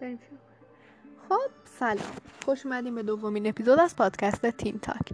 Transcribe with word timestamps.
بریم 0.00 0.18
خب 1.28 1.50
سلام. 1.78 2.12
خوش 2.44 2.66
اومدیم 2.66 2.94
به 2.94 3.02
دومین 3.02 3.46
اپیزود 3.46 3.78
از 3.78 3.96
پادکست 3.96 4.46
Teen 4.46 4.78
Talk. 4.78 5.12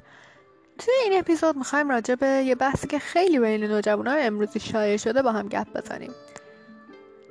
توی 0.79 0.95
این 1.05 1.19
اپیزود 1.19 1.57
می‌خوایم 1.57 1.91
راجع 1.91 2.15
به 2.15 2.27
یه 2.27 2.55
بحثی 2.55 2.87
که 2.87 2.99
خیلی 2.99 3.39
بین 3.39 3.65
نوجوانای 3.65 4.23
امروزی 4.23 4.61
شایع 4.61 4.97
شده 4.97 5.23
با 5.23 5.33
هم 5.33 5.49
گپ 5.49 5.73
بزنیم. 5.73 6.13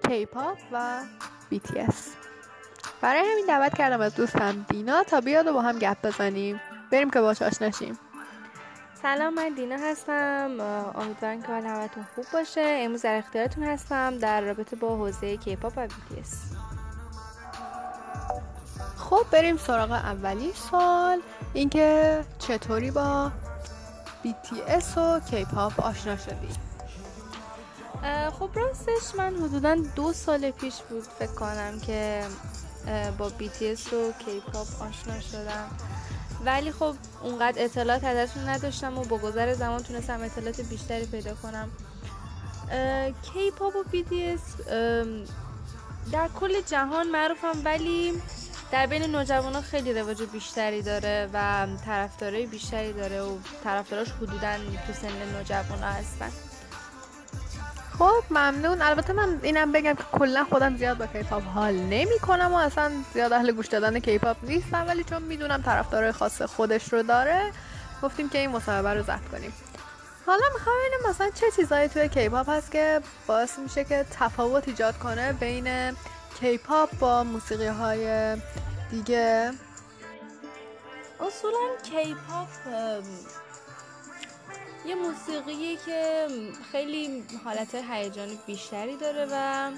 K-pop 0.07 0.57
و 0.72 1.00
BTS 1.52 1.96
برای 3.02 3.22
همین 3.31 3.46
دعوت 3.47 3.78
کردم 3.78 4.02
از 4.02 4.15
دوستم 4.15 4.65
دینا 4.70 5.04
تا 5.04 5.22
بیاد 5.22 5.47
و 5.47 5.54
با 5.54 5.62
هم 5.62 5.79
گپ 5.79 6.08
بزنیم. 6.08 6.62
بریم 6.92 7.10
که 7.10 7.22
باش 7.22 7.42
آشنا 7.42 7.71
شیم 7.71 7.99
سلام 9.02 9.33
من 9.33 9.49
دینا 9.49 9.78
هستم. 9.78 10.58
امیدوارم 10.96 11.42
که 11.42 11.47
حال 11.47 11.65
همتون 11.65 12.06
خوب 12.15 12.26
باشه. 12.33 12.62
امروز 12.62 13.02
در 13.02 13.18
اختیارتون 13.18 13.63
هستم 13.63 14.18
در 14.18 14.42
رابطه 14.42 14.76
با 14.76 14.96
حوزه 14.96 15.38
K-pop 15.38 15.74
و 15.78 15.88
BTS 15.88 16.51
خب 19.21 19.31
بریم 19.31 19.57
سراغ 19.57 19.91
اولی 19.91 20.52
سوال 20.71 21.21
اینکه 21.53 22.21
چطوری 22.39 22.91
با 22.91 23.31
BTS 24.23 24.97
و 24.97 25.20
K-pop 25.20 25.80
آشنا 25.80 26.17
شدی؟ 26.17 26.47
خب 28.39 28.49
راستش 28.53 29.16
من 29.17 29.35
حدودا 29.35 29.75
دو 29.95 30.13
سال 30.13 30.52
پیش 30.52 30.75
بود 30.89 31.03
فکر 31.03 31.31
کنم 31.31 31.80
که 31.80 32.23
با 33.17 33.30
BTS 33.30 33.94
و 33.94 34.11
K-pop 34.25 34.67
آشنا 34.81 35.20
شدم. 35.20 35.67
ولی 36.45 36.72
خب 36.72 36.95
اونقدر 37.23 37.63
اطلاعات 37.63 38.03
ازشون 38.03 38.49
نداشتم 38.49 38.97
و 38.97 39.03
با 39.03 39.17
گذر 39.17 39.53
زمان 39.53 39.83
تونستم 39.83 40.22
اطلاعات 40.22 40.61
بیشتری 40.61 41.05
پیدا 41.05 41.33
کنم. 41.33 41.69
K-pop 43.34 43.75
و 43.75 43.83
BTS 43.94 44.61
در 46.11 46.27
کل 46.39 46.61
جهان 46.61 47.08
معروفم 47.11 47.61
ولی 47.66 48.13
در 48.71 48.88
بین 48.88 49.03
نوجوانان 49.03 49.61
خیلی 49.61 49.93
رواج 49.93 50.23
بیشتری 50.23 50.81
داره 50.81 51.30
و 51.33 51.67
طرفدارای 51.86 52.45
بیشتری 52.45 52.94
داره 52.94 53.22
و 53.22 53.38
طرفداراش 53.64 54.08
حدودا 54.11 54.58
تو 54.88 54.94
سن 54.94 55.08
نوجوانا 55.38 55.88
هستن. 55.88 56.31
خب 57.99 58.23
ممنون. 58.30 58.81
البته 58.81 59.14
من 59.14 59.39
اینم 59.44 59.72
بگم 59.72 59.94
که 59.94 60.03
کلا 60.11 60.44
خودم 60.44 60.77
زیاد 60.77 60.97
با 60.97 61.05
K-pop 61.08 61.44
حال 61.44 61.73
نمی 61.73 62.19
کنم 62.22 62.53
و 62.53 62.55
اصلا 62.55 62.92
زیاد 63.14 63.33
اهل 63.33 63.52
گوش 63.52 63.67
دادن 63.67 63.99
K-pop 64.00 64.38
نیستم 64.44 64.88
ولی 64.88 65.03
چون 65.03 65.22
می‌دونم 65.22 65.61
طرفدارای 65.61 66.11
خاص 66.11 66.42
خودش 66.42 66.94
رو 66.94 67.03
داره 67.03 67.52
گفتیم 68.03 68.30
که 68.30 68.38
این 68.38 68.49
مصاحبه 68.49 68.94
رو 68.94 69.03
ضبط 69.03 69.27
کنیم. 69.31 69.53
حالا 70.25 70.44
می‌خوام 70.53 70.75
ببینم 70.80 71.09
مثلا 71.09 71.30
چه 71.30 71.45
چیزایی 71.55 71.89
توی 71.89 72.09
K-pop 72.09 72.50
هست 72.49 72.72
که 72.72 73.02
باعث 73.27 73.59
میشه 73.59 73.83
که 73.83 74.05
تفاوت 74.11 74.67
ایجاد 74.67 74.97
کنه 74.97 75.33
بین 75.33 75.95
کیپاپ 76.42 77.00
با 77.00 77.23
موسیقی 77.23 77.67
های 77.67 78.38
دیگه. 78.92 79.52
اصولا 81.20 81.58
کیپاپ 81.83 82.48
یه 84.86 84.95
موسیقیه 84.95 85.78
که 85.86 86.28
خیلی 86.72 87.23
حالت 87.45 87.75
هیجانی 87.75 88.39
بیشتری 88.48 88.98
داره 88.98 89.28
و 89.31 89.72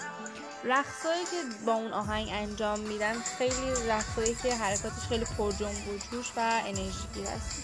رقصایی 0.64 1.24
که 1.24 1.66
با 1.66 1.74
اون 1.74 1.94
آهنگ 1.94 2.30
انجام 2.32 2.80
میدن 2.80 3.14
خیلی 3.38 3.72
رقصایی 3.88 4.36
که 4.44 4.56
حرکاتش 4.56 5.08
خیلی 5.10 5.26
پر 5.38 5.52
جنب 5.52 5.88
و 5.88 5.98
جوش 6.12 6.32
و 6.38 6.62
انرژی 6.66 7.24
هست 7.36 7.64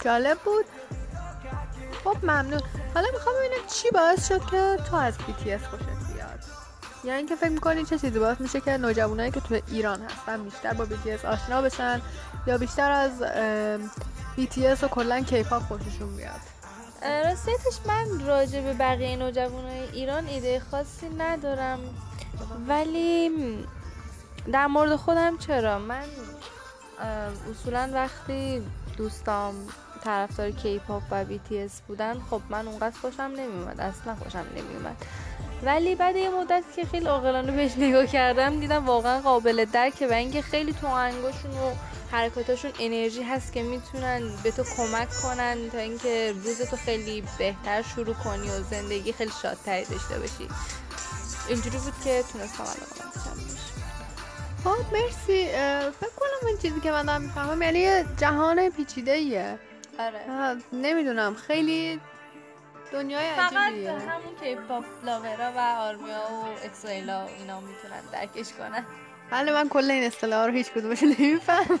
جالب 0.00 0.38
بود. 0.38 0.64
خب 2.04 2.16
ممنون. 2.22 2.62
حالا 2.94 3.08
می‌خوام 3.12 3.36
ببینم 3.36 3.66
چی 3.66 3.90
باعث 3.90 4.28
شد 4.28 4.46
که 4.50 4.78
تو 4.90 4.96
از 4.96 5.14
BTS 5.14 5.64
خوشت 5.70 6.13
یا 7.04 7.14
اینکه 7.14 7.36
فکر 7.36 7.48
می‌کنی 7.48 7.84
چه 7.84 7.98
چیزی 7.98 8.18
باعث 8.18 8.40
میشه 8.40 8.60
که 8.60 8.76
نوجوانایی 8.76 9.30
که 9.30 9.40
تو 9.40 9.60
ایران 9.68 10.02
هستن 10.02 10.44
بیشتر 10.44 10.72
با 10.72 10.86
BTS 10.86 11.24
آشنا 11.24 11.62
بشن 11.62 12.02
یا 12.46 12.58
بیشتر 12.58 12.90
از 12.90 13.12
BTS 14.36 14.84
و 14.84 14.88
کلا 14.88 15.20
کیپاپ 15.20 15.62
خوششون 15.62 16.16
بیاد؟ 16.16 16.40
راستیتش 17.24 17.78
من 17.86 18.26
راجع 18.26 18.60
به 18.60 18.74
بقیه 18.74 19.16
نوجوانای 19.16 19.88
ایران 19.92 20.26
ایده 20.26 20.62
خاصی 20.70 21.08
ندارم. 21.18 21.78
ولی 22.68 23.30
در 24.52 24.66
مورد 24.66 24.96
خودم 24.96 25.38
چرا؟ 25.38 25.78
من 25.78 26.04
اصولا 27.50 27.90
وقتی 27.92 28.62
دوستام 28.96 29.54
طرفدار 30.04 30.50
کیپاپ 30.50 31.02
و 31.10 31.24
BTS 31.24 31.72
بودن 31.88 32.20
خب 32.30 32.40
من 32.50 32.68
اونقدر 32.68 32.96
خوشم 33.00 33.22
نمیومد 33.22 33.80
اصلا 33.80 34.14
خوشم 34.14 34.44
نمیومد 34.56 34.96
ولی 35.64 35.94
بعد 35.94 36.16
یه 36.16 36.30
مدت 36.30 36.64
که 36.76 36.84
خیلی 36.84 37.06
عاقلانه 37.06 37.52
بهش 37.52 37.72
نگاه 37.78 38.06
کردم 38.06 38.60
دیدم 38.60 38.86
واقعا 38.86 39.20
قابل 39.20 39.64
درکه 39.64 40.06
و 40.06 40.12
اینکه 40.12 40.42
خیلی 40.42 40.72
تو 40.72 40.86
آهنگاشون 40.86 41.50
و 41.50 41.74
حرکاتاشون 42.12 42.70
انرژی 42.80 43.22
هست 43.22 43.52
که 43.52 43.62
می‌تونن 43.62 44.22
به 44.42 44.50
تو 44.50 44.64
کمک 44.76 45.08
کنن 45.22 45.56
تا 45.72 45.78
اینکه 45.78 46.34
روز 46.44 46.62
تو 46.62 46.76
خیلی 46.76 47.22
بهتر 47.38 47.82
شروع 47.82 48.14
کنی 48.14 48.48
و 48.50 48.62
زندگی 48.70 49.12
خیلی 49.12 49.32
شادتری 49.42 49.84
داشته 49.84 50.18
باشی. 50.18 50.48
اینجوری 51.48 51.78
بود 51.78 51.94
که 52.04 52.24
تونستم 52.32 52.62
علاقه 52.62 53.04
خب 54.64 54.92
مرسی. 54.92 55.46
فکر 56.00 56.14
کنم 56.16 56.48
این 56.48 56.58
چیزی 56.62 56.80
که 56.80 56.90
من 56.90 57.02
دارم 57.06 57.22
می‌فهمم 57.22 57.62
یعنی 57.62 57.86
جهان 58.16 58.70
پیچیده 58.70 59.12
ایه 59.12 59.58
آره 59.98 60.20
نمی‌دونم. 60.72 61.34
خیلی 61.34 62.00
دنیای 62.94 63.26
عجیبیه. 63.28 63.90
فقط 63.92 64.02
همون 64.08 64.34
که 64.40 64.56
پاپ 64.68 64.84
لاورا 65.04 65.52
و 65.56 65.58
آرمیا 65.58 66.22
و 66.30 66.44
اکسویلا 66.64 67.26
اینا 67.38 67.60
می‌تونن 67.60 68.00
درکش 68.12 68.52
کنن. 68.52 68.84
بله 69.30 69.52
من 69.52 69.68
کل 69.68 69.90
این 69.90 70.04
اصطلاح 70.04 70.46
رو 70.46 70.52
هیچ 70.52 70.70
کدومش 70.72 71.02
نمیفهم 71.02 71.80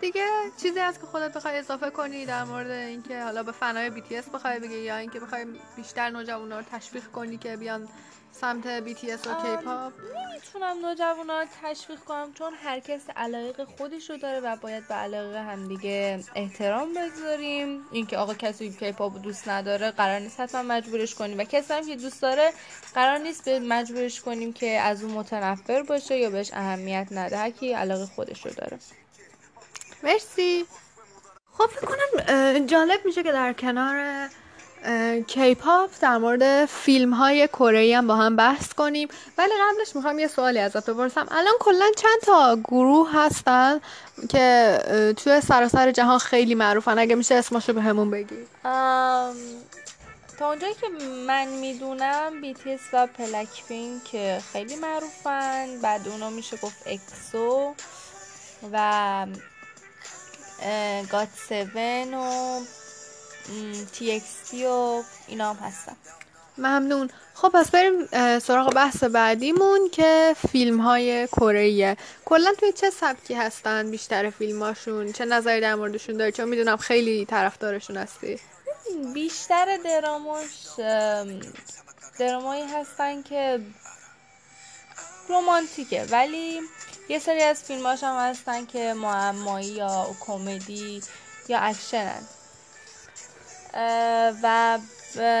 دیگه 0.00 0.26
چیزی 0.62 0.80
هست 0.80 1.00
که 1.00 1.06
خودت 1.06 1.32
بخوای 1.32 1.58
اضافه 1.58 1.90
کنی 1.90 2.26
در 2.26 2.44
مورد 2.44 2.70
اینکه 2.70 3.22
حالا 3.22 3.42
به 3.42 3.52
فنای 3.52 3.90
BTS 3.90 4.30
بخوای 4.34 4.58
بگی 4.58 4.78
یا 4.78 4.96
اینکه 4.96 5.20
بخوای 5.20 5.46
بیشتر 5.76 6.10
نوجوانا 6.10 6.58
رو 6.58 6.64
تشویق 6.72 7.04
کنی 7.04 7.38
که 7.38 7.56
بیان 7.56 7.88
سمت 8.32 8.86
BTS 8.86 9.26
و 9.26 9.34
کیپاپ 9.42 9.92
نمی‌تونم 10.16 10.86
نوجوانا 10.86 11.40
رو 11.40 11.46
تشویق 11.62 11.98
کنم 11.98 12.32
چون 12.32 12.52
هر 12.54 12.80
کس 12.80 13.02
علایق 13.16 13.64
خودش 13.64 14.10
رو 14.10 14.16
داره 14.16 14.40
و 14.40 14.56
باید 14.56 14.88
به 14.88 14.94
علایق 14.94 15.36
همدیگه 15.36 16.24
احترام 16.34 16.88
بذاریم. 16.94 17.80
اینکه 17.92 18.18
آقا 18.18 18.34
کسی 18.34 18.70
کیپاپ 18.70 19.22
دوست 19.22 19.48
نداره 19.48 19.90
قرار 19.90 20.18
نیست 20.20 20.40
حتما 20.40 20.62
مجبورش 20.62 21.14
کنیم 21.14 21.38
و 21.38 21.44
کسی 21.44 21.74
هم 21.74 21.86
که 21.86 21.96
دوست 21.96 22.22
داره 22.22 22.52
قرار 22.94 23.18
نیست 23.18 23.44
به 23.44 23.58
مجبورش 23.58 24.20
کنیم 24.20 24.52
که 24.52 24.80
از 24.80 25.02
اون 25.02 25.12
متنفر 25.12 25.82
باشه 25.82 26.18
یا 26.18 26.30
بهش 26.30 26.50
اهمیت 26.52 27.08
نده. 27.10 27.36
هر 27.36 27.50
کی 27.50 27.72
علاقه 27.72 28.06
خودش 28.06 28.46
رو 28.46 28.52
داره. 28.52 28.78
مرسی. 30.06 30.66
خب 31.58 31.66
فکر 31.66 31.86
کنم 31.86 32.66
جالب 32.66 33.00
میشه 33.04 33.22
که 33.22 33.32
در 33.32 33.52
کنار 33.52 34.28
کیپاپ 35.26 35.90
در 36.00 36.18
مورد 36.18 36.64
فیلم 36.64 37.14
های 37.14 37.48
کره 37.48 37.96
هم 37.96 38.06
با 38.06 38.16
هم 38.16 38.36
بحث 38.36 38.72
کنیم. 38.72 39.08
ولی 39.38 39.52
قبلش 39.60 39.96
می‌خوام 39.96 40.18
یه 40.18 40.26
سوالی 40.26 40.58
ازت 40.58 40.90
بپرسم. 40.90 41.26
الان 41.30 41.54
کلا 41.60 41.86
چند 41.96 42.20
تا 42.22 42.56
گروه 42.56 43.10
هستن 43.14 43.80
که 44.28 44.78
توی 45.16 45.40
سراسر 45.40 45.90
جهان 45.92 46.18
خیلی 46.18 46.54
معروفن؟ 46.54 46.98
اگه 46.98 47.14
میشه 47.14 47.34
اسمشو 47.34 47.72
به 47.72 47.82
همون 47.82 48.10
بگی. 48.10 48.46
تا 50.38 50.48
اونجایی 50.48 50.74
که 50.74 50.88
من 51.26 51.46
می‌دونم 51.46 52.32
BTS 52.42 52.82
و 52.92 53.06
پلک 53.06 53.48
که 54.04 54.42
خیلی 54.52 54.76
معروفن. 54.76 55.80
بعد 55.82 56.08
اونا 56.08 56.30
میشه 56.30 56.56
گفت 56.56 56.82
اکسو 56.86 57.74
و 58.72 59.26
گات 61.12 61.28
7 61.50 61.76
و 62.14 62.60
TXT 63.94 64.54
و 64.54 65.02
اینا 65.26 65.52
هم 65.52 65.56
هستن 65.56 65.96
ممنون. 66.58 67.10
خب 67.34 67.48
پس 67.54 67.70
بریم 67.70 68.06
سراغ 68.38 68.74
بحث 68.74 69.04
بعدیمون 69.04 69.90
که 69.92 70.36
فیلم 70.52 70.80
های 70.80 71.26
کره 71.26 71.96
کلا 72.24 72.54
توی 72.58 72.72
چه 72.72 72.90
سبکی 72.90 73.34
هستن 73.34 73.90
بیشتر 73.90 74.30
فیلماشون 74.30 75.12
چه 75.12 75.24
نظری 75.24 75.60
در 75.60 75.74
موردشون 75.74 76.16
داری؟ 76.16 76.32
چون 76.32 76.48
می‌دونم 76.48 76.76
خیلی 76.76 77.26
طرفدارشون 77.26 77.96
هستی. 77.96 78.40
بیشتر 79.14 79.78
دراماش 79.84 80.50
درامایی 82.18 82.64
هستن 82.64 83.22
که 83.22 83.60
رومانتیکه 85.28 86.06
ولی 86.10 86.60
یه 87.08 87.18
سری 87.18 87.42
از 87.42 87.64
فیلماش 87.64 88.04
هم 88.04 88.30
هستن 88.30 88.66
که 88.66 88.94
معمایی 88.94 89.66
یا 89.66 90.06
کمدی 90.20 91.02
یا 91.48 91.58
اکشنن. 91.58 92.22
و 94.42 94.78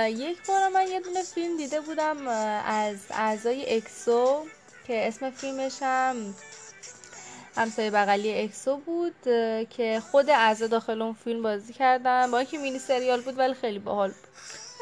یک 0.08 0.46
بار 0.46 0.68
من 0.68 0.86
یه 0.86 1.00
دونه 1.00 1.22
فیلم 1.22 1.56
دیده 1.56 1.80
بودم 1.80 2.28
از 2.66 2.96
اعضای 3.10 3.76
اکسو 3.76 4.46
که 4.86 5.08
اسم 5.08 5.30
فیلمش 5.30 5.72
هم 5.82 6.34
همسایه 7.56 7.90
بغلی 7.90 8.40
اکسو 8.40 8.76
بود 8.76 9.14
که 9.70 10.02
خود 10.10 10.30
اعضا 10.30 10.66
داخل 10.66 11.02
اون 11.02 11.16
فیلم 11.24 11.42
بازی 11.42 11.72
کردن. 11.72 12.30
با 12.30 12.38
اینکه 12.38 12.58
مینی 12.58 12.78
سریال 12.78 13.20
بود 13.20 13.38
ولی 13.38 13.54
خیلی 13.54 13.78
باحال 13.78 14.08
بود. 14.08 14.26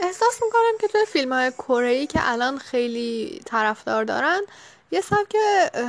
احساس 0.02 0.42
می‌کنم 0.42 0.78
که 0.80 0.88
توی 0.88 1.04
فیلم 1.04 1.32
های 1.32 1.50
کره 1.50 2.06
که 2.06 2.20
الان 2.22 2.58
خیلی 2.58 3.42
طرفدار 3.46 4.04
دارن 4.04 4.40
یه 4.90 5.00
سبک 5.00 5.36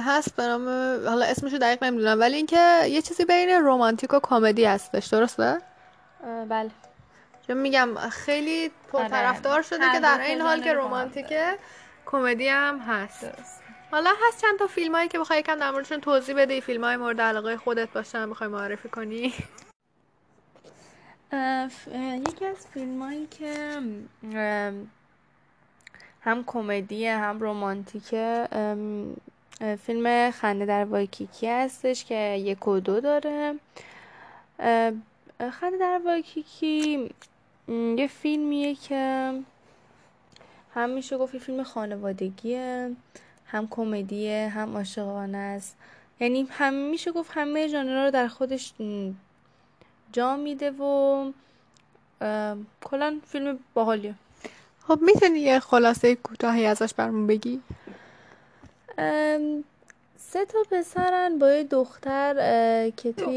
هست 0.05 0.35
به 0.35 0.43
نام 0.43 0.67
حالا 1.07 1.25
اسمشو 1.25 1.57
دقیق 1.57 1.83
نمی‌دونم 1.83 2.19
ولی 2.19 2.35
اینکه 2.35 2.81
یه 2.87 3.01
چیزی 3.01 3.25
بین 3.25 3.49
رومانتیک 3.49 4.13
و 4.13 4.19
کمدی 4.19 4.65
هستش 4.65 5.07
درسته؟ 5.07 5.61
بله. 6.49 6.71
چون 7.47 7.57
میگم 7.57 7.95
خیلی 8.09 8.71
آره. 8.93 9.07
طرفدار 9.07 9.61
شده 9.61 9.91
که 9.93 9.99
در 9.99 10.21
این 10.21 10.41
حال 10.41 10.61
که 10.61 10.73
رومانتیکه 10.73 11.57
کمدی 12.05 12.47
هم 12.47 12.79
هست. 12.79 13.21
درست. 13.21 13.61
حالا 13.91 14.09
هست 14.27 14.41
چند 14.41 14.59
تا 14.59 14.67
فیلم 14.67 14.95
هایی 14.95 15.07
که 15.07 15.19
بخوای 15.19 15.39
یکم 15.39 15.59
در 15.59 15.71
موردشون 15.71 16.01
توضیح 16.01 16.35
بدی 16.35 16.61
فیلم 16.61 16.83
های 16.83 16.97
مورد 16.97 17.21
علاقه 17.21 17.57
خودت 17.57 17.89
باشن 17.89 18.29
بخوای 18.29 18.49
معرفی 18.49 18.89
کنی؟ 18.89 19.33
یکی 22.27 22.45
از 22.45 22.67
فیلم 22.73 23.01
هایی 23.01 23.27
که 23.27 23.81
هم 26.25 26.43
کمدیه 26.43 27.17
هم 27.17 27.39
اه، 29.61 29.75
فیلم 29.75 30.31
خنده 30.31 30.65
در 30.65 30.85
وایکیکی 30.85 31.47
هستش 31.47 32.05
که 32.05 32.15
یک 32.15 32.67
و 32.67 32.79
دو 32.79 32.99
داره. 32.99 33.55
خنده 35.51 35.77
در 35.79 36.01
وایکیکی 36.05 37.09
یه 37.97 38.07
فیلمیه 38.07 38.75
که 38.75 39.31
هم 40.73 40.89
میشه 40.89 41.17
گفت 41.17 41.37
فیلم 41.37 41.63
خانوادگیه 41.63 42.95
هم 43.45 43.67
کمدیه 43.67 44.49
هم 44.49 44.77
عاشقانه 44.77 45.37
است. 45.37 45.77
یعنی 46.19 46.47
هم 46.49 46.73
میشه 46.73 47.11
گفت 47.11 47.31
همه 47.33 47.67
ژانرها 47.67 48.03
رو 48.05 48.11
در 48.11 48.27
خودش 48.27 48.73
جا 50.11 50.35
میده 50.35 50.71
و 50.71 51.31
کلا 52.83 53.19
فیلم 53.25 53.59
باحالیه. 53.73 54.15
خب 54.87 54.99
می‌تونی 55.01 55.39
یه 55.39 55.59
خلاصه 55.59 56.15
کوتاهی 56.15 56.65
ازش 56.65 56.93
برمون 56.93 57.27
بگی؟ 57.27 57.61
سه 60.17 60.45
تا 60.45 60.59
پسرن 60.71 61.39
با 61.39 61.51
یه 61.51 61.63
دختر 61.63 62.33
که 62.97 63.13
توی 63.13 63.35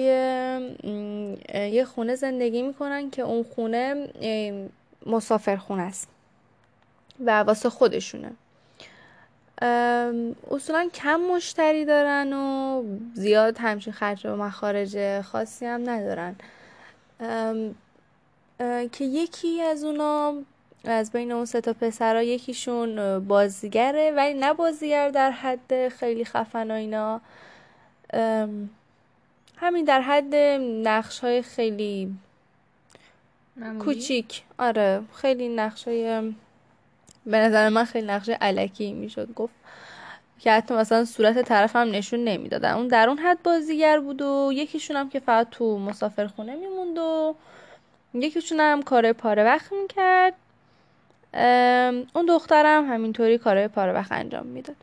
یه 1.73 1.85
خونه 1.85 2.15
زندگی 2.15 2.62
می‌کنن 2.62 3.11
که 3.11 3.23
اون 3.23 3.43
خونه 3.43 4.09
ام، 4.21 4.69
مسافر 5.06 5.56
خونه 5.56 5.83
است 5.83 6.09
و 7.25 7.41
واسه 7.41 7.71
خودشونه. 7.71 8.31
اصولا 10.50 10.89
کم 10.95 11.21
مشتری 11.21 11.85
دارن 11.85 12.33
و 12.33 12.83
زیاد 13.15 13.59
همچین 13.59 13.93
خرج 13.93 14.27
و 14.27 14.37
مخارج 14.37 15.21
خاصی 15.21 15.67
هم 15.67 15.91
ندارن. 15.91 16.37
که 18.93 19.05
یکی 19.05 19.62
از 19.62 19.85
اونا 19.85 20.35
از 20.90 21.12
بین 21.12 21.32
اون 21.32 21.44
سه 21.44 21.61
تا 21.61 21.73
پسرا 21.73 22.23
یکیشون 22.23 23.19
بازیگره 23.29 24.11
ولی 24.11 24.35
نه 24.35 24.52
بازیگر 24.52 25.11
در 25.11 25.31
حد 25.31 25.88
خیلی 25.88 26.25
خفن 26.25 26.70
و 26.70 26.75
اینا. 26.75 27.20
همین 29.56 29.85
در 29.85 30.00
حد 30.00 30.35
نقش 30.85 31.19
های 31.19 31.43
خیلی 31.43 32.14
کوچیک. 33.79 34.43
آره 34.58 35.02
خیلی 35.14 35.49
نقش 35.49 35.88
های 35.88 36.35
به 37.26 37.38
نظر 37.38 37.69
من 37.69 37.85
خیلی 37.85 38.06
نقش 38.06 38.29
علکی 38.29 38.93
می‌شد. 38.93 39.35
گفت 39.35 39.55
که 40.38 40.52
حتی 40.52 40.75
مثلا 40.75 41.05
صورت 41.05 41.43
طرف 41.43 41.76
هم 41.76 41.90
نشون 41.90 42.25
نمی‌دادن. 42.25 42.73
اون 42.73 42.88
در 42.88 43.08
اون 43.08 43.19
حد 43.19 43.43
بازیگر 43.43 44.00
بود 44.00 44.23
و 44.23 44.50
یکیشون 44.55 44.96
هم 44.96 45.08
که 45.08 45.20
فقط 45.20 45.50
تو 45.50 45.79
مسافرخونه 45.79 46.56
میموند 46.56 46.99
و 46.99 47.35
یکیشون 48.14 48.61
هم 48.61 48.82
کار 48.82 49.12
پاره 49.12 49.44
وقت 49.44 49.73
می‌کرد. 49.73 50.35
اون 52.14 52.26
دخترم 52.28 52.92
همینطوری 52.92 53.38
کارهای 53.38 53.69
پاره 53.69 53.92
وقت 53.92 54.12
انجام 54.12 54.46
می‌داد. 54.46 54.76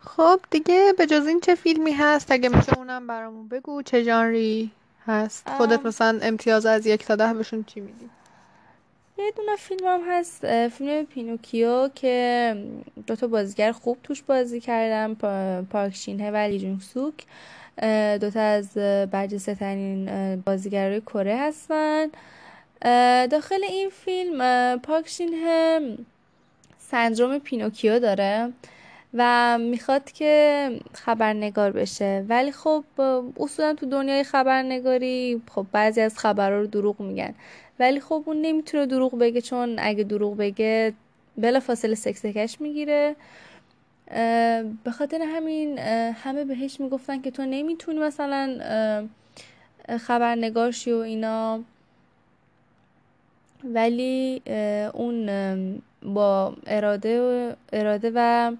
خب 0.00 0.40
دیگه 0.50 0.92
به 0.98 1.06
جز 1.06 1.26
این 1.26 1.40
چه 1.40 1.54
فیلمی 1.54 1.92
هست؟ 1.92 2.30
اگه 2.30 2.48
میشه 2.48 2.78
اونم 2.78 3.06
برامون 3.06 3.48
بگو. 3.48 3.82
چه 3.82 4.02
ژانری 4.02 4.70
هست؟ 5.06 5.48
خودت. 5.48 5.86
مثلا 5.86 6.18
امتیاز 6.22 6.66
از 6.66 6.86
یک 6.86 7.04
تا 7.04 7.16
ده 7.16 7.34
بهشون 7.34 7.64
چی 7.64 7.80
میدی؟ 7.80 8.10
یه 9.18 9.32
دونه 9.36 9.56
فیلم 9.56 9.86
هم 9.86 10.00
هست 10.08 10.68
فیلم 10.68 11.04
پینوکیو 11.04 11.88
که 11.88 12.56
دوتا 13.06 13.26
بازیگر 13.26 13.72
خوب 13.72 13.98
توش 14.02 14.22
بازی 14.22 14.60
کردن 14.60 15.14
پا- 15.14 15.66
پارک 15.72 15.94
شینه 15.94 16.30
و 16.30 16.36
لی 16.36 16.58
جونگ 16.58 16.80
سوک. 16.80 17.14
دوتا 18.20 18.40
از 18.40 18.74
برجسته 19.10 19.54
ترین 19.54 20.36
بازیگرای 20.46 21.00
کره 21.00 21.36
هستن. 21.36 22.06
داخل 23.30 23.64
این 23.64 23.90
فیلم 23.90 24.40
اه، 24.40 24.76
پارک 24.76 25.08
شینه 25.08 25.80
سندروم 26.78 27.38
پینوکیو 27.38 27.98
داره 27.98 28.52
و 29.14 29.58
می‌خواد 29.58 30.12
که 30.12 30.70
خبرنگار 30.92 31.72
بشه. 31.72 32.24
ولی 32.28 32.52
خب 32.52 32.84
اصولا 33.40 33.74
تو 33.74 33.86
دنیای 33.86 34.24
خبرنگاری 34.24 35.42
خب 35.50 35.66
بعضی 35.72 36.00
از 36.00 36.18
خبرها 36.18 36.58
رو 36.58 36.66
دروغ 36.66 37.00
میگن. 37.00 37.34
ولی 37.78 38.00
خب 38.00 38.22
اون 38.26 38.42
نمی‌تونه 38.42 38.86
دروغ 38.86 39.18
بگه 39.18 39.40
چون 39.40 39.76
اگه 39.78 40.04
دروغ 40.04 40.36
بگه 40.36 40.92
بلافاصله 41.36 41.94
سکسکش 41.94 42.60
می‌گیره. 42.60 43.16
به 44.84 44.90
خاطر 44.98 45.22
همین 45.22 45.78
همه 46.12 46.44
بهش 46.44 46.80
می‌گفتن 46.80 47.20
که 47.22 47.30
تو 47.30 47.44
نمی‌تونی 47.44 47.98
مثلا 47.98 48.58
خبرنگار 50.00 50.70
شی 50.70 50.92
و 50.92 50.96
اینا. 50.96 51.60
ولی 53.74 54.42
اون 54.94 55.82
با 56.02 56.54
اراده 56.66 57.20
و 57.20 57.52
اراده 57.72 58.12
و 58.14 58.52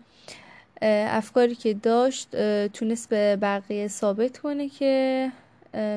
افکاری 0.82 1.54
که 1.54 1.74
داشت 1.74 2.36
تونست 2.66 3.08
به 3.08 3.36
بقیه 3.36 3.88
ثابت 3.88 4.38
کنه 4.38 4.68
که 4.68 5.32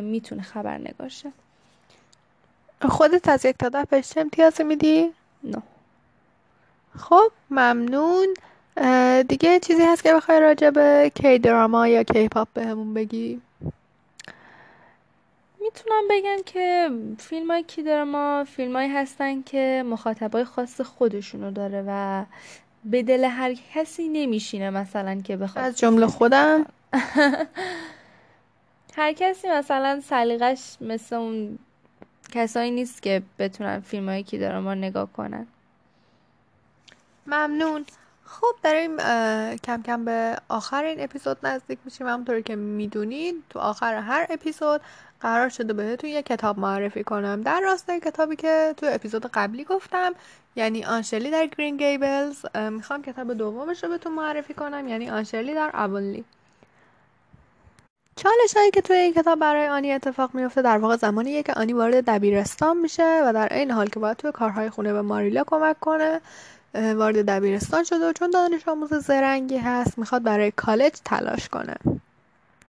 می‌تونه 0.02 0.42
خبرنگار 0.42 1.10
شه. 1.10 1.32
خودت 2.82 3.30
از 3.30 3.46
یک 3.46 3.58
تا 3.58 3.70
ده 3.70 3.84
بهش 3.84 4.10
چه 4.10 4.22
امتیازی 4.22 4.64
میدی؟ 4.64 5.12
نه. 5.44 5.62
خب 6.98 7.32
ممنون. 7.50 8.28
دیگه 9.28 9.60
چیزی 9.60 9.84
هست 9.84 10.04
که 10.04 10.14
بخوای 10.14 10.40
راجع 10.40 10.70
به 10.70 11.12
کی 11.16 11.40
دراما 11.40 11.88
یا 11.88 12.04
کی 12.04 12.28
پاپ 12.28 12.48
بهمون 12.54 12.94
بگی؟ 12.94 13.42
می‌تونم 15.70 16.08
بگم 16.10 16.44
که 16.46 16.90
فیلم 17.18 17.52
های 17.52 17.64
کی 17.64 17.84
دراما 17.84 18.44
فیلم 18.44 18.76
هایی 18.76 18.90
هستن 18.90 19.42
که 19.42 19.84
مخاطبای 19.86 20.44
خاص 20.44 20.82
خودشونو 20.82 21.52
داره 21.52 21.84
و 21.88 22.26
به 22.86 23.04
دل 23.04 23.24
هر 23.24 23.54
کسی 23.74 24.10
نمیشینه 24.10 24.70
مثلا 24.70 25.22
که 25.22 25.38
بخواد. 25.38 25.66
از 25.66 25.80
جمله 25.80 26.08
خودم. 26.08 26.66
هر 28.98 29.14
کسی 29.14 29.48
مثلا 29.48 30.02
سلیقش 30.02 30.78
مثل 30.82 31.16
اون 31.16 31.60
کسایی 32.32 32.72
نیست 32.72 33.02
که 33.02 33.22
بتونن 33.40 33.80
فیلم 33.80 34.10
های 34.10 34.24
کی 34.24 34.38
دراما 34.38 34.74
رو 34.74 34.80
نگاه 34.80 35.14
کنن. 35.14 35.48
ممنون. 37.28 37.86
خب 38.32 38.56
داریم 38.64 38.98
کم 39.58 39.82
کم 39.86 40.06
به 40.06 40.38
آخر 40.50 40.84
این 40.84 41.04
اپیزود 41.04 41.38
نزدیک 41.44 41.80
میشیم. 41.86 42.08
همونطوری 42.08 42.44
که 42.44 42.56
می‌دونید 42.56 43.44
تو 43.50 43.60
آخر 43.60 43.96
هر 43.96 44.28
اپیزود 44.30 44.82
قرار 45.22 45.50
شده 45.50 45.74
بهتون 45.74 46.10
یه 46.10 46.22
کتاب 46.22 46.60
معرفی 46.60 47.04
کنم. 47.04 47.42
در 47.42 47.60
راستای 47.60 48.00
کتابی 48.00 48.36
که 48.36 48.74
تو 48.78 48.86
اپیزود 48.90 49.26
قبلی 49.26 49.64
گفتم 49.64 50.14
یعنی 50.56 50.86
آنشلی 50.86 51.32
در 51.32 51.46
گرین 51.46 51.78
گیبلز. 51.78 52.46
می‌خوام 52.72 53.02
کتاب 53.02 53.34
دومش 53.34 53.84
رو 53.84 53.90
بهتون 53.90 54.14
معرفی 54.14 54.54
کنم 54.54 54.88
یعنی 54.88 55.10
آنشلی 55.10 55.54
در 55.54 55.72
ابونلی 55.74 56.24
چالش 58.16 58.58
هایی 58.58 58.72
که 58.72 58.82
توی 58.82 58.96
این 58.96 59.14
کتاب 59.14 59.40
برای 59.40 59.68
آنی 59.68 59.92
اتفاق 59.92 60.36
میفته 60.36 60.62
در 60.62 60.78
واقع 60.78 60.96
زمانیه 60.96 61.44
که 61.44 61.54
آنی 61.54 61.74
وارد 61.74 62.06
دبیرستان 62.06 62.78
میشه 62.78 63.22
و 63.26 63.34
در 63.34 63.54
این 63.54 63.72
حال 63.72 63.88
که 63.88 64.00
باید 64.00 64.18
توی 64.18 64.32
کارهای 64.32 64.70
خونه 64.70 64.94
به 64.94 65.02
ماریلا 65.02 65.44
کمک 65.44 65.80
کنه. 65.80 66.22
وارد 66.74 67.26
دبیرستان 67.26 67.84
شده 67.84 68.10
و 68.10 68.14
چون 68.14 68.30
دانش 68.30 68.68
آموز 68.68 68.94
زرنگی 68.94 69.58
هست 69.58 69.98
می‌خواد 69.98 70.24
برای 70.24 70.52
کالج 70.52 70.94
تلاش 71.06 71.50
کنه. 71.50 71.76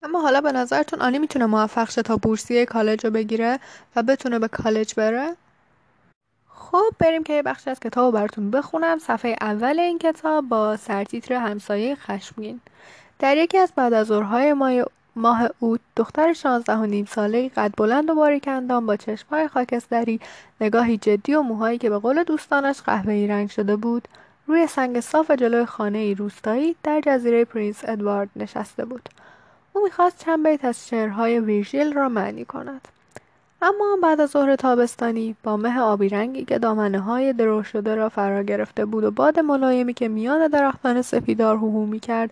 اما 0.03 0.21
حالا 0.21 0.41
به 0.41 0.51
نظرتون 0.51 1.01
آنی 1.01 1.19
می‌تونه 1.19 1.45
موفق 1.45 1.89
شه 1.89 2.01
تا 2.01 2.17
بورسیه 2.17 2.65
کالج 2.65 3.05
رو 3.05 3.11
بگیره 3.11 3.59
و 3.95 4.03
بتونه 4.03 4.39
به 4.39 4.47
کالج 4.47 4.93
بره؟ 4.93 5.35
خب 6.49 6.95
بریم 6.99 7.23
که 7.23 7.33
یه 7.33 7.41
بخشی 7.41 7.69
از 7.69 7.79
کتاب 7.79 8.05
رو 8.05 8.11
براتون 8.11 8.51
بخونم. 8.51 8.99
صفحه 8.99 9.35
اول 9.41 9.79
این 9.79 9.99
کتاب 9.99 10.47
با 10.49 10.77
سرتیتر 10.77 11.33
همسایه 11.33 11.95
خشمگین. 11.95 12.61
در 13.19 13.37
یکی 13.37 13.57
از 13.57 13.73
بعد 13.75 13.93
از 13.93 14.07
ظهرهای 14.07 14.53
ماه 15.15 15.49
اوت 15.59 15.79
دختر 15.95 16.33
شانزده 16.33 16.75
و 16.75 16.85
نیم 16.85 17.05
ساله 17.05 17.49
قد 17.49 17.73
بلند 17.77 18.09
و 18.09 18.15
باریک 18.15 18.47
اندام 18.47 18.85
با 18.85 18.95
چشمهای 18.95 19.47
خاکستری 19.47 20.19
نگاهی 20.61 20.97
جدی 20.97 21.35
و 21.35 21.41
موهایی 21.41 21.77
که 21.77 21.89
به 21.89 21.97
قول 21.97 22.23
دوستانش 22.23 22.81
قهوه‌ای 22.81 23.27
رنگ 23.27 23.49
شده 23.49 23.75
بود 23.75 24.07
روی 24.47 24.67
سنگ 24.67 24.99
صاف 24.99 25.31
جلوی 25.31 25.65
خانه 25.65 25.97
ای 25.97 26.15
روستایی 26.15 26.75
در 26.83 27.01
جزیره 27.05 27.45
پرینس 27.45 27.81
ادوارد 27.83 28.29
نشسته 28.35 28.85
بود. 28.85 29.09
او 29.73 29.83
می‌خواست 29.83 30.25
چند 30.25 30.47
بیت 30.47 30.65
از 30.65 30.87
شعرهای 30.87 31.39
ویرژیل 31.39 31.93
را 31.93 32.09
معنی 32.09 32.45
کند. 32.45 32.87
اما 33.61 33.97
بعد 34.03 34.21
از 34.21 34.29
ظهر 34.29 34.55
تابستانی 34.55 35.35
با 35.43 35.57
مه 35.57 35.79
آبی 35.79 36.09
رنگی 36.09 36.45
که 36.45 36.59
دامنه 36.59 36.99
های 36.99 37.33
درو 37.33 37.63
شده 37.63 37.95
را 37.95 38.09
فرا 38.09 38.43
گرفته 38.43 38.85
بود 38.85 39.03
و 39.03 39.11
باد 39.11 39.39
ملایمی 39.39 39.93
که 39.93 40.07
میان 40.07 40.47
درختان 40.47 41.01
سفیدار 41.01 41.55
هوهو 41.55 41.85
می 41.85 41.99
کرد 41.99 42.31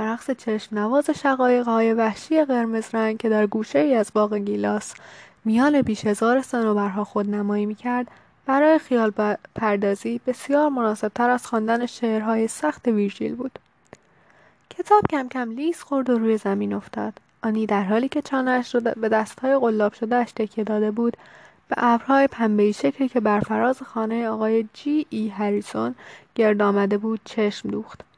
و 0.00 0.02
رقص 0.02 0.30
چشم 0.30 0.78
نواز 0.78 1.10
شقایق 1.10 1.64
های 1.64 1.92
وحشی 1.92 2.44
قرمز 2.44 2.94
رنگ 2.94 3.18
که 3.18 3.28
در 3.28 3.46
گوشه 3.46 3.78
ای 3.78 3.94
از 3.94 4.10
باغ 4.14 4.34
گیلاس 4.34 4.94
میان 5.44 5.82
بیش 5.82 6.06
هزار 6.06 6.42
صنوبرها 6.42 7.04
خود 7.04 7.30
نمایی 7.30 7.66
می 7.66 7.74
کرد 7.74 8.08
برای 8.46 8.78
خیال 8.78 9.12
پردازی 9.54 10.20
بسیار 10.26 10.68
مناسب 10.68 11.08
تر 11.08 11.30
از 11.30 11.46
خواندن 11.46 11.86
شعرهای 11.86 12.48
سخت 12.48 12.88
ویرژیل 12.88 13.34
بود. 13.34 13.58
کتاب 14.70 15.02
کم 15.10 15.28
کم 15.28 15.50
لیز 15.50 15.82
خورد 15.82 16.10
و 16.10 16.18
روی 16.18 16.36
زمین 16.36 16.72
افتاد. 16.72 17.12
آنی 17.42 17.66
در 17.66 17.82
حالی 17.82 18.08
که 18.08 18.22
چانهاش 18.22 18.74
را 18.74 18.80
به 18.80 19.08
دستهای 19.08 19.58
قلاب 19.58 19.92
شدهاش 19.92 20.32
تکیه 20.32 20.64
داده 20.64 20.90
بود 20.90 21.16
به 21.68 21.74
ابرهای 21.78 22.26
پنبهای 22.26 22.72
شکلی 22.72 23.08
که 23.08 23.20
بر 23.20 23.40
فراز 23.40 23.82
خانه 23.82 24.28
آقای 24.28 24.68
جی 24.74 25.06
ای 25.10 25.28
هریسون 25.28 25.94
گرد 26.34 26.62
آمده 26.62 26.98
بود 26.98 27.20
چشم 27.24 27.70
دوخت 27.70 28.09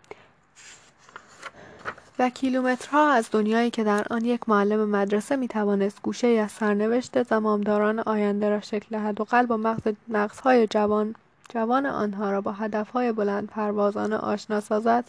و 2.22 2.28
کیلومترها 2.28 3.12
از 3.12 3.28
دنیایی 3.30 3.70
که 3.70 3.84
در 3.84 4.06
آن 4.10 4.24
یک 4.24 4.48
معلم 4.48 4.88
مدرسه 4.88 5.36
می 5.36 5.48
توانست 5.48 6.02
گوشه 6.02 6.26
از 6.26 6.52
سرنوشت 6.52 7.22
زمامداران 7.22 7.98
آینده 7.98 8.50
را 8.50 8.60
شکل 8.60 8.86
دهد 8.90 9.20
و 9.20 9.24
قلب 9.24 9.50
و 9.50 9.56
مغز 9.56 9.92
نقصهای 10.08 10.66
جوان 10.66 11.14
جوان 11.48 11.86
آنها 11.86 12.30
را 12.30 12.40
با 12.40 12.52
هدفهای 12.52 13.12
بلند 13.12 13.46
پروازانه 13.46 14.16
آشنا 14.16 14.60
سازد 14.60 15.04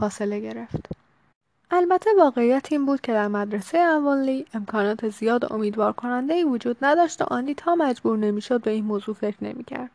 فاصله 0.00 0.40
گرفت. 0.40 0.86
البته 1.70 2.10
واقعیت 2.18 2.72
این 2.72 2.86
بود 2.86 3.00
که 3.00 3.12
در 3.12 3.28
مدرسه 3.28 3.78
اوانلی 3.78 4.46
امکانات 4.54 5.08
زیاد 5.08 5.44
و 5.44 5.54
امیدوار 5.54 5.92
کننده 5.92 6.34
ای 6.34 6.44
وجود 6.44 6.76
نداشت 6.82 7.22
و 7.22 7.24
آنی 7.24 7.54
تا 7.54 7.74
مجبور 7.74 8.18
نمی‌شد 8.18 8.62
به 8.62 8.70
این 8.70 8.84
موضوع 8.84 9.14
فکر 9.14 9.44
نمی‌کرد. 9.44 9.90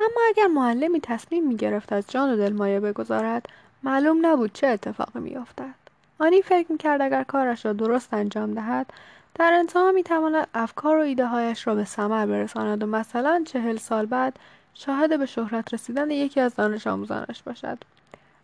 اما 0.00 0.20
اگر 0.28 0.46
معلمی 0.46 1.00
تصمیم 1.00 1.48
می 1.48 1.56
گرفت 1.56 1.92
از 1.92 2.04
جان 2.08 2.32
و 2.32 2.36
دل 2.36 2.52
مایه 2.52 2.80
بگذارد 2.80 3.46
معلوم 3.82 4.26
نبود 4.26 4.52
چه 4.52 4.66
اتفاقی 4.66 5.20
میافتد 5.20 5.81
آنی 6.22 6.42
فکر 6.42 6.72
می‌کرد 6.72 7.02
اگر 7.02 7.24
کارش 7.24 7.66
را 7.66 7.72
درست 7.72 8.14
انجام 8.14 8.54
دهد 8.54 8.92
در 9.34 9.52
انتها 9.52 9.92
می‌تواند 9.92 10.48
افکار 10.54 10.96
و 10.96 11.00
ایده 11.00 11.26
هایش 11.26 11.66
را 11.66 11.74
به 11.74 11.84
ثمر 11.84 12.26
برساند 12.26 12.82
و 12.82 12.86
مثلا 12.86 13.42
چهل 13.46 13.76
سال 13.76 14.06
بعد 14.06 14.38
شاهد 14.74 15.18
به 15.18 15.26
شهرت 15.26 15.74
رسیدن 15.74 16.10
یکی 16.10 16.40
از 16.40 16.54
دانش 16.54 16.86
آموزانش 16.86 17.42
باشد. 17.42 17.78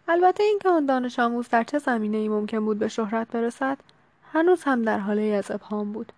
البته 0.09 0.43
اینکه 0.43 0.69
آن 0.69 0.87
دانش 0.87 1.19
آموز 1.19 1.49
در 1.49 1.63
چه 1.65 1.79
زمینه 1.79 2.17
ای 2.17 2.29
ممکن 2.29 2.65
بود 2.65 2.79
به 2.79 2.89
شهرت 2.89 3.29
برسد 3.29 3.79
هنوز 4.33 4.63
هم 4.65 4.83
در 4.83 4.99
حاله 4.99 5.23
از 5.23 5.51
ابهام 5.51 5.93
بود. 5.93 6.13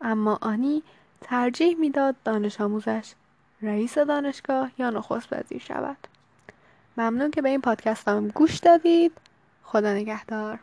اما 0.00 0.38
آنی 0.40 0.82
ترجیح 1.20 1.76
می‌داد 1.78 2.14
دانش 2.24 2.60
آموزش 2.60 3.12
رئیس 3.62 3.98
دانشگاه 3.98 4.70
یا 4.78 4.90
نخست 4.90 5.32
وزیر 5.32 5.58
شود. 5.58 5.96
ممنون 6.96 7.30
که 7.30 7.42
به 7.42 7.48
این 7.48 7.60
پادکست 7.60 8.08
هم 8.08 8.28
گوش 8.28 8.58
دادید. 8.58 9.12
خدا 9.64 9.92
نگهدار. 9.92 10.58